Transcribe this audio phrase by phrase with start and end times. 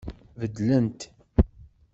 [0.39, 0.99] Beddlent